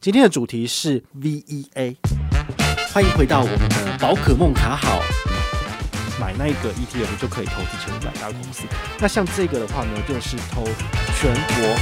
[0.00, 1.96] 今天的主题是 VEA，
[2.94, 5.00] 欢迎回到我们的宝可梦卡好，
[6.20, 8.64] 买那个 ETF 就可以投资前五百大公司。
[9.00, 10.62] 那像这个的话呢，就是投
[11.16, 11.74] 全国。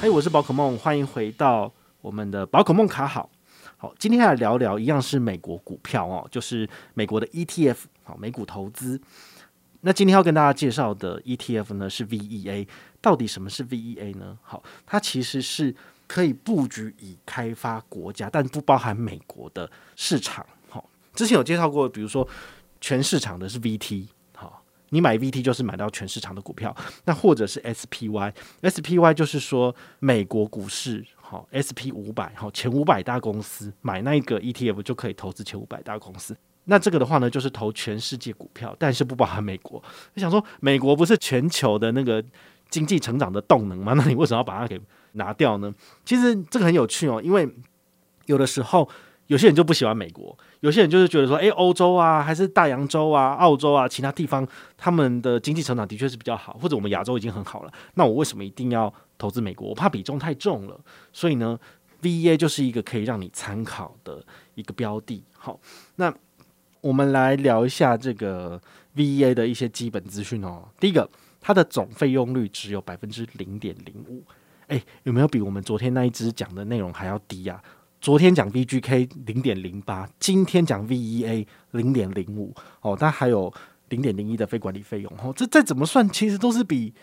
[0.00, 1.70] 嘿，我是宝可梦，欢迎回到
[2.00, 3.28] 我们的宝可梦卡好。
[3.76, 8.98] 好，今天来聊聊一样是美国股票哦，就是美国的 ETF，好，美股投资。
[9.82, 12.66] 那今天要跟大家介绍的 ETF 呢是 VEA，
[13.00, 14.36] 到底什么是 VEA 呢？
[14.42, 15.74] 好，它其实是
[16.06, 20.44] 可以布局已开发国家，但不包含美国的市场。
[20.68, 22.26] 好，之前有介绍过，比如说
[22.80, 36.34] 全市场的是 VT，好，你买 VT 就是买到全市场的股票，那或者是 SPY，SPY 就是说美国股市，好，SP 五百，好，前五百大公司买那个 ETF 就可以投资前五百大公司。
[36.64, 39.82] 那这个的话呢，就是投全世界股票，但是不包含美国。
[40.14, 42.24] 你想说，美国不是全球的那个
[42.70, 43.92] 经济成长的动能吗？
[43.92, 44.80] 那你为什么要把它给
[45.12, 45.70] 拿掉呢？
[46.02, 47.46] 其实这个很有趣哦，因为
[48.24, 48.88] 有的时候
[49.28, 59.68] 有些人就不喜欢美国，有些人就是觉得说，诶，欧洲啊，还是大洋洲啊、澳洲啊，其他地方他们的经济成长的确是比较好，或者我们亚洲已经很好了，那我为什么一定要投资美国？
[59.68, 60.78] 我怕比重太重了。
[61.12, 61.58] 所以呢
[62.02, 64.22] ，VEA 就是一个可以让你参考的
[64.56, 65.22] 一个标的。
[65.38, 65.58] 好，
[65.96, 66.12] 那。
[66.80, 68.58] 我们来聊一下这个
[68.94, 70.62] VEA 的一些基本资讯哦。
[70.78, 71.10] 第一个，
[71.40, 74.22] 它的总费用率只有百分之零点零五，
[74.68, 77.60] 诶，有没有比我们昨天那一支讲的内容还要低啊？
[78.00, 83.52] 昨天讲 VGK 零点零八，今天讲 VEA 零点零五，哦，它还有
[83.88, 86.94] 零点零一的非管理费用，哦，这再怎么算，其实都是比。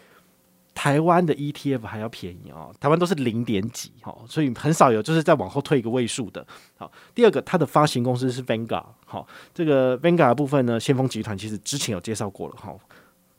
[0.77, 6.45] 台湾的 ETF 还要便宜哦，台湾都是零点几哈，所以很少有就是再往后退一个位数的。
[6.75, 12.75] 好，第二个，它的发行公司是 Vanguard，好，这个 Vanguard 部分呢，先锋集团其实之前有介绍过了哈。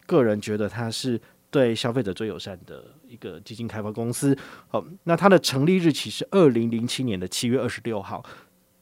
[0.06, 4.36] 个人觉得它是对消费者最友善的一个基金开发公司。
[4.68, 8.24] 好，那它的成立日期是二零零七年的七月二十六号，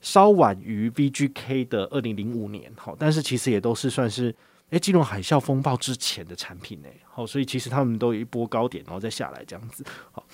[0.00, 2.72] 稍晚于 VGK 的二零零五年。
[2.76, 4.34] 好，但是其实也都是算是。
[4.70, 6.88] 诶，金融海啸风暴之前的产品呢？
[7.04, 9.84] 好，所以其实他们都有一波高点，然后再下来这样子。
[10.10, 10.26] 好，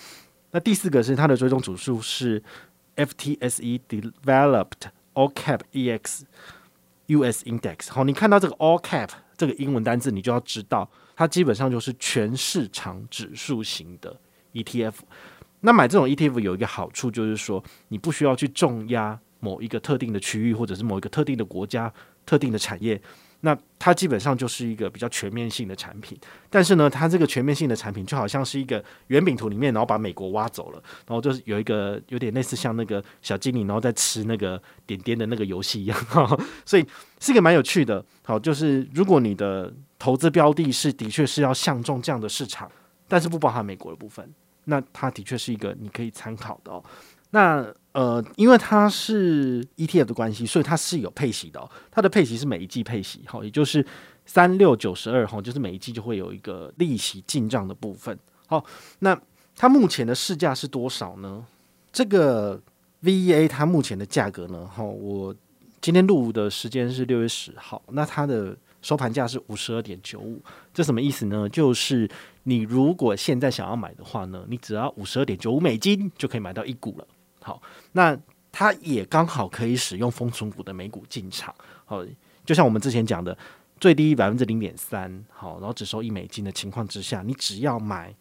[0.53, 2.43] 那第四个是它的追踪指数是
[2.97, 6.23] FTSE Developed All Cap EX
[7.09, 7.91] US Index。
[7.91, 10.89] 好，你看到这个 All Cap 这个英文单字，你就要知道
[11.21, 14.19] 它基本上就是全市场指数型的
[14.55, 14.95] ETF。
[15.61, 21.93] 那买这种 ETF 有一个好处，就是说你不需要去重压某一个特定的区域，或者是某一个特定的国家、
[22.25, 22.99] 特定的产业。
[23.43, 35.99] 那它基本上就是一个比较全面性的产品，但是呢，它这个全面性的产品就好像是一个圆饼图里面，然后把美国挖走了，然后就是有一个有点类似像那个小精灵，然后在吃那个点点的那个游戏一样，
[36.65, 36.87] 所以
[37.21, 38.03] 是一个蛮有趣的。
[38.23, 39.71] 好，就是如果你的
[40.01, 42.69] 投资标的是的确是要相中这样的市场，
[43.07, 44.29] 但是不包含美国的部分，
[44.65, 46.83] 那它的确是一个你可以参考的哦。
[47.33, 51.71] 那呃，因为它是 ETF 的关系，所以它是有配息的哦。
[51.91, 53.87] 它的配息是每一季配息，好，也就是
[54.25, 58.19] 三六九十二，哈，就是每一季就会有一个利息进账的部分。
[58.47, 58.65] 好，
[59.01, 59.17] 那
[59.55, 61.45] 它目前的市价是多少呢？
[61.93, 62.61] 这个
[63.03, 64.67] VEA 它目前的价格呢？
[64.67, 65.35] 哈，我
[65.81, 70.43] 今天录的时间是六月十号，那它的收盘价是五十二点九五，
[70.73, 71.49] 这什么意思呢？
[71.49, 72.09] 就是
[72.45, 77.07] 你如果现在想要买的话呢，你只要五十二点九五美金就可以买到一股了。
[77.43, 77.61] 好，
[77.93, 78.19] 那
[78.51, 81.55] 它也刚好可以使用封存股的每股进场。
[81.85, 82.05] 好，
[82.45, 83.37] 就像我们之前讲的，
[83.79, 88.15] 最低百分之零点三，好，然后只收一美金的情况之下，你只要买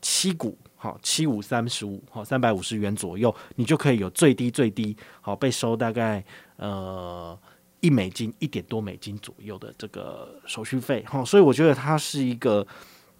[0.00, 6.24] 七股，好，七五三十五，好，三百五十元左右，你就可以有最低最低，好，被收大概
[6.56, 7.36] 呃
[7.80, 11.04] 一美金一点多美金左右的这个手续费。
[11.06, 12.66] 好，所以我觉得它是一个。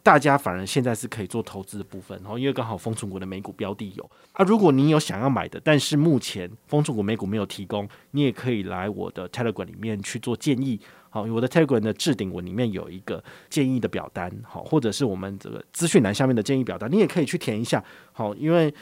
[0.00, 10.80] 大家反而现在是可以做投资的部分，然后因为刚好丰存股的美股标的有啊，如果你有想要买的，但是目前丰存股美股没有提供，你也可以来我的 Telegram 里面去做建议。
[11.10, 17.84] 好，我的 Telegram 的置顶文里面有一个建议的表单，好，或者是我们这个资讯栏下面的建议表单，你也可以去填一下。
[18.12, 18.72] 好，因为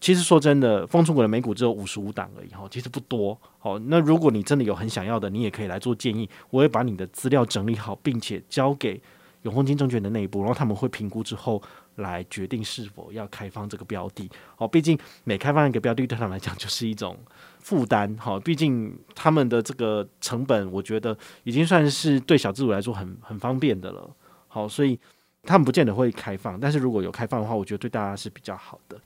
[0.00, 3.38] 其实说真的，丰存股的美股只有五十五档而已，哈，其实不多。
[3.58, 9.00] 好，那如果你真的有很想要的，你也可以来做建议，我会把你的资料整理好，并且交给。
[9.42, 11.62] 永丰金证券的内部，然后他们会评估之后
[11.94, 14.28] 来决定是否要开放这个标的。
[14.56, 17.16] 哦，毕竟每开放一个标的，对他们来讲就是一种
[17.60, 18.14] 负担。
[18.18, 24.10] 好，毕竟他们的这个成本，我觉得已经算是对小资主来说很很方便的了。
[24.48, 24.98] 好，所以
[25.44, 29.00] 他们不见得会开放，但是如果有开放的话，我觉得对大家是比较好的。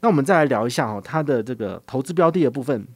[0.00, 2.86] 那我们再来聊一下哦，它的这个投资标的的部分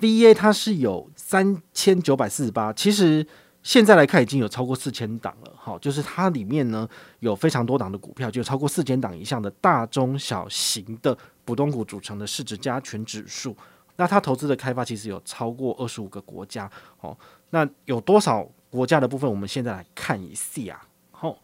[0.00, 3.26] ，VEA 它是有三千九百四十八，其实。
[3.62, 13.56] 现在来看，已经有超过四千档了，哈，就是它里面呢有非常多档的股票，就超过四千档以上的大中小型的普通股组成的市值加权指数。
[13.96, 16.70] 那它投资的开发其实有超过二十五个国家，
[17.00, 17.18] 哦，
[17.50, 20.80] 那有多少国家的部分，我们现在来看一下，
[21.10, 21.36] 好，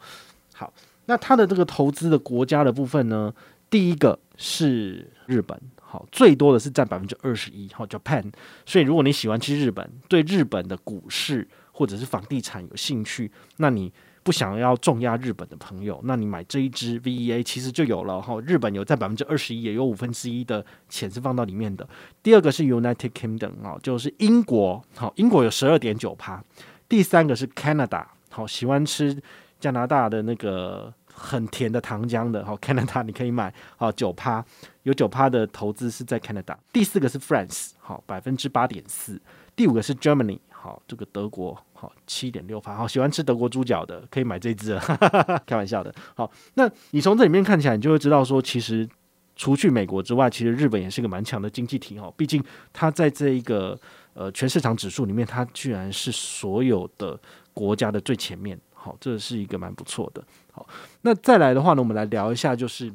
[0.54, 0.72] 好，
[1.06, 3.34] 那它的这个投资的国家的部分呢，
[3.72, 5.58] 第一个是日本。
[5.80, 8.30] 好，最多的是占百分之二十一，好，Japan。
[8.66, 13.90] 所以如果你喜欢去日本，对日本的股市或者是房地产有兴趣，那你
[14.22, 18.38] 不想要重压日本的朋友，那你买这一支 VEA 其实就有了哈。
[18.42, 21.88] 日本有占百分之二十一，也有五分之一的钱是放到里面的。
[22.22, 26.44] 第二个是 United Kingdom 啊，就是英国，好，英国有十二点九趴。
[26.88, 29.18] 第三个是 Canada，好，喜欢吃
[29.58, 30.92] 加拿大的那个。
[31.12, 34.44] 很甜的糖浆的，好，Canada 你可以买，好，九趴
[34.82, 36.56] 有九趴的投资是在 Canada。
[36.72, 39.20] 第四个是 France，好，百分之八点四。
[39.54, 42.74] 第五个是 Germany，好，这个德国，好，七点六趴。
[42.74, 44.78] 好，喜欢吃德国猪脚的可以买这支，
[45.46, 45.94] 开玩笑的。
[46.14, 48.88] 好，那你从这里面看起来，你就会知道说，其实
[49.36, 52.12] 除去美国之外，其实日本也是个蛮强的经济体哦。
[52.16, 52.42] 毕竟
[52.72, 53.78] 它在这一个
[54.14, 57.20] 呃全市场指数里面，它居然是所有的
[57.52, 58.58] 国家的最前面。
[58.82, 60.24] 好，这是一个蛮不错的。
[60.50, 60.66] 好，
[61.02, 62.92] 那再来的话呢，我们来聊一下，就是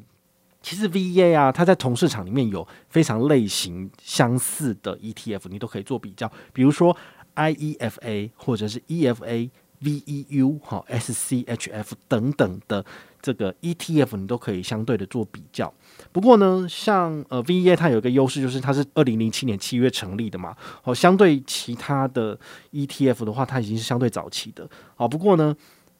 [0.61, 6.95] 其实 VEA 啊，它在同市场里面有非常类型相似的 ETF，你都可以做比较，比如说
[7.35, 9.49] IEFA 或者是 EFA、
[9.81, 12.83] VEU、好 SCHF 等等的
[13.21, 15.73] 这个 ETF，你都可以相对的做比较。
[16.11, 20.55] 不过呢，像呃 VEA 它有一个优势，就是它是二零零七年七月成立的嘛。
[20.81, 22.37] 好，相对其他的
[22.71, 24.67] ETF 的话，它已经是相对早期的。
[24.95, 25.55] 好，不过呢，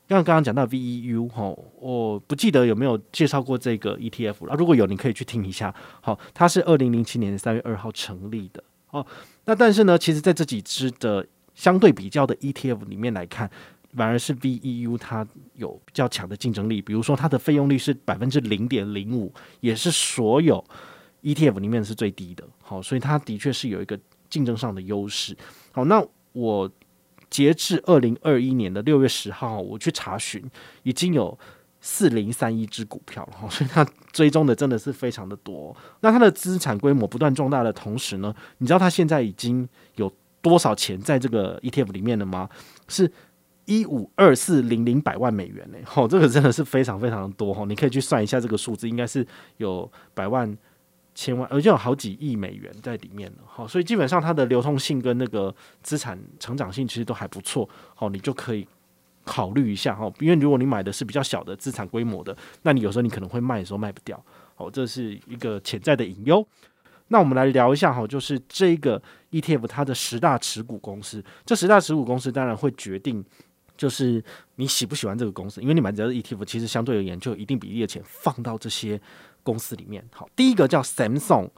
[0.10, 4.56] 像刚刚讲到 VEU 哈，我不记得有没有介绍过这个 ETF 了。
[4.56, 5.74] 如果有，你可以去听一下。
[6.02, 8.64] 好，它是二零零七年三月二号成立的。
[8.92, 9.06] 哦，
[9.46, 11.26] 那但是呢，其实在这几只的
[11.56, 13.50] 相对比较的 ETF 里面来看。
[13.96, 15.26] 反而是 VEU 它
[15.56, 20.64] 有比较强的竞争力，比如说它的费用率是百分之零点零五，也是所有
[21.24, 22.44] ETF 里面是最低的。
[22.62, 23.98] 好，所以它的确是有一个
[24.30, 25.36] 竞争上的优势。
[25.72, 26.70] 好，那我
[27.30, 30.44] 截至二零二一年的六月十号，我去查询，
[30.84, 31.38] 已经有
[31.82, 33.50] 四零三一只股票了。
[33.50, 35.76] 所以它追踪的真的是非常的多。
[36.02, 42.50] 那它的资产规模不断壮大的同时呢，你知道它现在已经有多少钱在这个 ETF 里面了吗？
[42.88, 43.12] 是。
[43.70, 49.28] 一五二四零零百万美元呢，吼，这个真的是非常非常的多吼，你可以去算一下这个数字，应该是
[49.58, 50.58] 有百万、
[51.18, 58.68] 千万，而且有好几亿美元在里面了，好，所以基本上它的流通性跟那个资产成长性其实都还不错，好，你就可以
[59.26, 64.24] 考虑一下哈，因为如果你买的是比较小的资产规模的，那你有时候你可能会卖的时候卖不掉，
[64.54, 66.48] 好，这是一个潜在的隐忧。
[67.08, 73.26] 那我们来聊一下哈，就是这个 ETF 它的十大持股公司，这十大持股公司当然会决定。
[73.78, 74.24] 就是
[74.56, 79.00] 你喜不喜欢这个公司，因为你买这个 ETF，其实相对而言就有一定比例的钱放到这些
[79.44, 80.04] 公司里面。
[80.12, 81.50] 好，第一个叫 Samsung，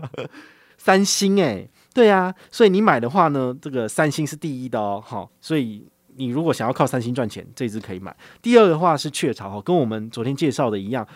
[0.78, 5.02] 三星诶、对啊，所以你买的话呢，这个三星是第一的哦。
[5.04, 5.86] 好，所以
[6.16, 8.16] 你如果想要靠三星赚钱，这只可以买。
[8.40, 11.06] 第二的话是雀巢，哈，跟我们昨天介绍的一样。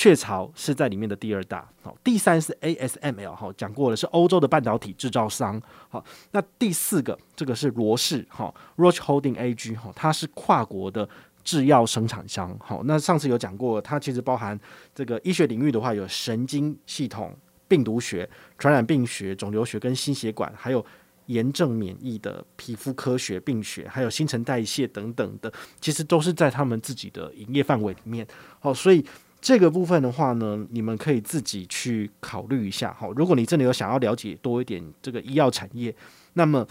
[0.00, 5.60] 雀巢是在里面的第二大，好，第三是 ASML，哈，讲过了是欧洲的半导体制造商，
[5.90, 11.06] 好，那第四个这个是罗氏，哈，Roch Holding AG，哈，它是跨国的
[11.44, 14.58] 制药生产商，好，那上次有讲过，它其实包含
[14.94, 17.36] 这个医学领域的话，有神经系统、
[17.68, 18.26] 病毒学、
[18.56, 20.82] 传染病学、肿瘤学跟心血管，还有
[21.26, 28.26] 炎症免疫的皮肤科学、病学，还有新陈代谢等等的，其实都是在他们自己的营业范围里面，
[28.60, 29.04] 好，所以。
[29.40, 33.08] 这个部分的话呢，你们可以自己去考虑一下哈。
[33.16, 35.94] 如果你真的有想要了解多一点这个医药产业，
[36.34, 36.66] 那么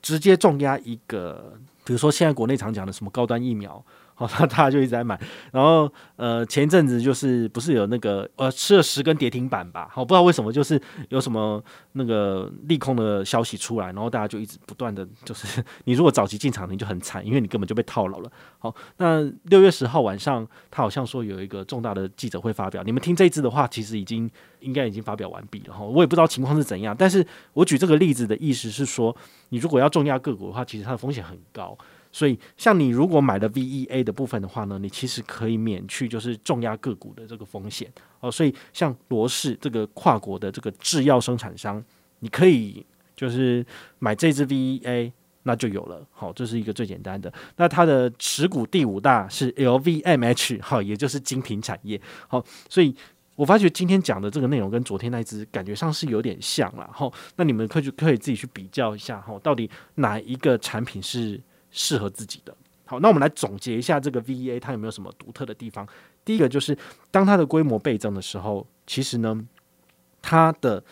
[0.00, 3.84] 直接重压一个，比如说现在国内常讲的什么高端疫苗。
[4.20, 5.18] 哦，那大家就一直在买，
[5.50, 9.88] 然后呃，前一阵子就是不是有那个呃吃了十根跌停板吧？
[9.90, 11.62] 好，不知道为什么就是有什么
[11.92, 18.30] 那个利空的消息出来，然后大家就一直不断的就是， 你如果早期进场，你就很惨，因为你根本就被套牢了。
[18.58, 25.82] 好，那六月十号晚上，他好像说有一个重大的记者会发表，你们听这一支的话，其实已经应该已经发表完毕了哈。
[25.82, 29.16] 我也不知道情况是怎样，但是我举这个例子的意思是说，
[29.48, 31.74] 你如果要重压个股的话，其实它的风险很高。
[32.12, 38.30] 所以，像你如果买了 VEA 的部分的话呢，你其实可以免去就是重压个股的这个风险哦。
[38.30, 41.82] 所以，像罗氏这个跨国的这个制药生产商，
[42.18, 43.64] 你可以就是
[43.98, 45.12] 买这支 VEA，
[45.44, 46.04] 那就有了。
[46.10, 47.32] 好，这是一个最简单的。
[47.56, 52.00] 那它的持股第五大是 LVMH，好，也就是精品产业。
[52.26, 52.94] 好，所以
[53.36, 56.90] 我发觉今天讲的这个内容跟昨天那支感觉上是有点像了。
[56.92, 61.40] 好，那你们可以可以自己去比较一下，哈，到底哪一个产品是
[61.70, 62.54] 适合自己的。
[62.84, 65.86] 好，那我们来总结一下这个 VEA 它有没有什么独特的地方？
[66.24, 66.76] 第一个就是
[67.10, 69.40] 当它的规模倍增的时候，其实呢，
[70.20, 70.82] 它的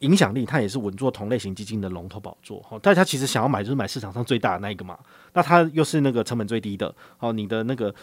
[0.00, 2.62] 影响力它也是稳坐同类型基金的龙头宝座。
[2.68, 4.98] 好，大家其实想要买就是买市场上最大的那一个嘛，
[5.32, 6.94] 那它又是那个成本最低的。
[7.16, 7.94] 好，你的那个。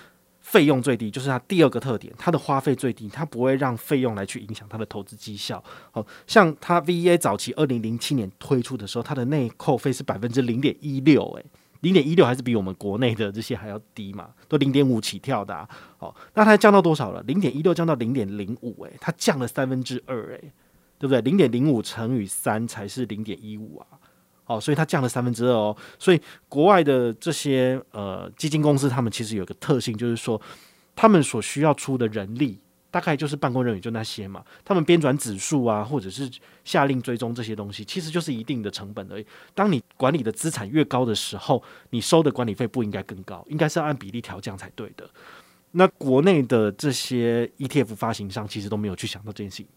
[0.43, 5.63] 费用最低，就是它第二个特点，它的花费最低，它不会让费用来去影响它的投资绩效。
[5.89, 11.45] 好像它 VEA 早期二零零七年推出的时候，它的内扣费是百分之零点一六，诶，
[11.83, 15.67] 零点一六还是比我们国内的这些还要低嘛，都零点五起跳的。
[15.99, 17.21] 哦，那它降到多少了？
[17.23, 20.53] 零点一六降到零点零五，诶，它降了三分之二，诶，
[20.97, 21.21] 对不对？
[21.21, 23.87] 零点零五乘以三才是零点一五啊。
[24.45, 25.75] 哦，所以它降了三分之二哦。
[25.99, 30.41] 所以国外的这些呃基金公司，他们其实有个特性，就是说
[30.95, 32.59] 他们所需要出的人力，
[32.93, 34.45] 大概就是办公人员就那些嘛。
[34.63, 36.29] 他们编转指数啊，或者是
[36.63, 39.25] 下令追踪这些东西，其实就是一定的成本而已。
[39.55, 45.09] 当你管理的资产越高的时候，你收的管理费不应该更高，应该是按比例调降才对的。
[45.71, 49.67] 那国内的这些 ETF 发行商其实都没有去想到这件事情，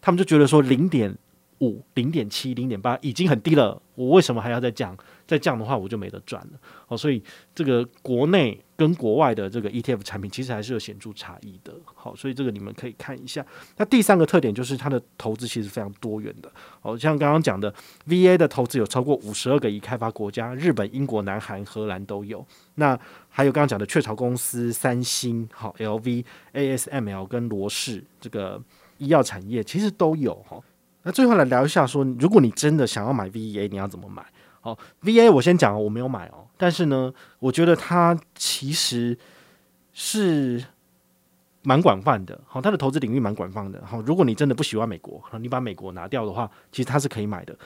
[0.00, 1.18] 他们就觉得说零点。
[1.64, 4.96] 五零点七零点八已经很低了，我为什么还要再降？
[5.26, 6.60] 再降的话，我就没得赚了。
[6.86, 7.22] 哦，所以
[7.54, 11.72] 这个国内跟国外的这个 ETF 产品其实还是有显著差异的。
[11.94, 13.44] 好，所以这个你们可以看一下。
[13.78, 16.52] 那第三个特点就是它的投资其实非常多元的。
[16.82, 17.72] 哦，像刚刚讲的
[18.06, 22.46] ，VA 的投资有超过五十二个已开发国家，日本、英国、南韩、荷兰都有。
[22.74, 22.98] 那
[23.30, 28.62] 还有刚刚讲的雀巢公司、三星、好 LV、ASML 跟罗氏这个
[28.98, 30.60] 医药产业其实都有哈。
[31.04, 34.26] 那最后来聊一下，说如果你真的想要买 VEA，你要怎么买？
[34.60, 39.16] 好，V A 我先讲，我没有买哦，但是呢，我觉得它其实
[39.92, 40.64] 是。
[41.66, 47.56] 蛮广泛的，好，它的投资领域蛮广泛的，好，如果你真的不喜欢美国，你把美国拿掉的话，其实它是可以买的，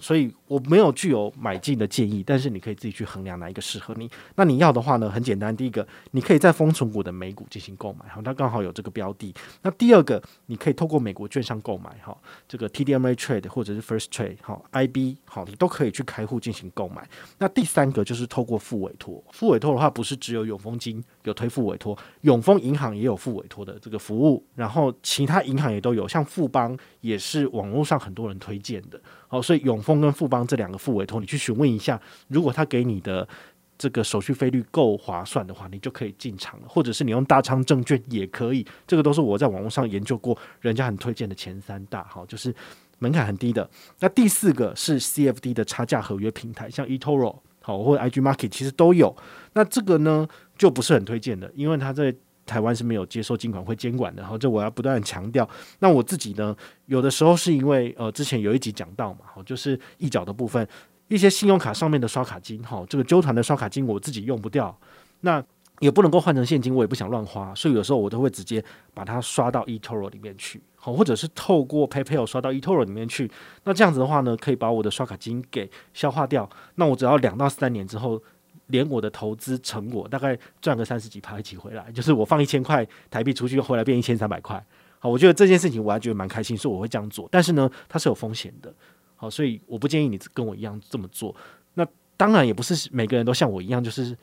[0.00, 4.10] 所以我没有具有买进的建议，但是你可以自己去衡量哪一个适合你。
[4.34, 9.34] 那你要的话呢，很简单，第一个，你可以在丰存股的美股进行购买，好，它刚好有这个标的。
[9.62, 12.14] 那第二个，你可以透过美国券商购买，哈，
[12.46, 17.08] 这个 TDMA Trade 或者是 First Trade，好，IB，好，你都可以去开户进行购买。
[17.38, 23.46] 那第三个就是透过复委托，复委托的话不是只有永丰金有推复委托，永丰银行也有复委。
[23.48, 29.00] 托的这个服务，然后其他银行也都有，像富邦也是网络上很多人推荐的。
[29.28, 33.28] 好，所以永永丰跟富邦这两个副委托，你去询问一下，如果他给你的
[33.76, 36.66] 这个手续费率够划算的话，你就可以进场了。
[36.66, 42.02] 或者是你用大昌证券也可以，这个都是我在网络上研究过，人家很推荐的前三大。
[42.04, 42.54] 好，就是
[43.00, 43.68] 门槛很低的。
[44.00, 49.14] 那第四个是 CFD 的差价合约平台，像 eToro 好或者 IG Market 其实都有。
[49.52, 52.14] 那这个呢就不是很推荐的，因为它在
[52.46, 55.46] 台湾是没有接受金管会监管的，然后这我要不断强调。
[55.80, 60.66] 那我自己呢，有的时候是因为呃，之前有一集讲到嘛，好，就是一角的部分，
[61.08, 64.74] 一些信用卡上面的刷卡金，哈，这个纠团的刷卡金我自己用不掉，
[65.20, 65.42] 那
[65.80, 73.30] 也不能够换成现金，我也不想乱花，所以有时候我都会直接把它刷到 eToro 里面去，好，或者是透过 PayPal 刷到 eToro 里面去。
[73.64, 76.48] 那这样子的话呢，可以把我的刷卡金给消化掉。
[76.76, 78.22] 那我只要两到三年之后。
[78.68, 84.64] 连我的投资成果大概赚个三十几趴一起回来，就是我放一千块台币出去，回来变一千三百块。
[84.98, 87.28] 好，我觉得这件事情我还觉得蛮开心，所以我会这样做。
[87.30, 88.72] 但是呢，它是有风险的。
[89.16, 91.34] 好，所以我不建议你跟我一样这么做。
[91.74, 94.16] 那当然也不是每个人都像我一样，就是。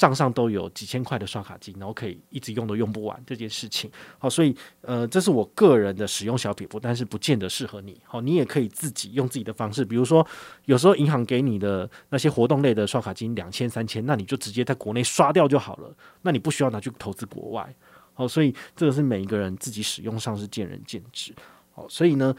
[0.00, 3.90] 账上都有几千块的刷卡金，然后可以一直用都用不完这件事情。
[4.18, 8.00] 好，所以呃，这是我个人的使用小撇步，但是不见得适合你。
[8.06, 10.26] 好，你也可以自己用自己的方式，比如说
[10.64, 17.76] 有时候银行给你的那些活动类的刷卡金两千三千，那你就直接在国内刷掉就好了，那你不需要拿去投资国外。
[18.14, 21.34] 好，所以这个是每一个人自己使用上是见仁见智。
[21.72, 22.34] 好，所以呢。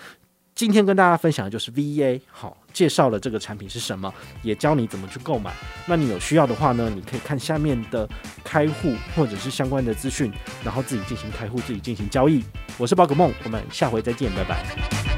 [0.61, 4.13] 今天跟大家分享的就是 VEA，好，介绍了这个产品是什么，
[4.43, 5.51] 也教你怎么去购买。
[5.87, 8.07] 那你有需要的话呢，你可以看下面的
[8.43, 10.31] 开户或者是相关的资讯，
[10.63, 12.43] 然后自己进行开户，自己进行交易。
[12.77, 15.10] 我是宝可梦，我们下回再见，拜拜。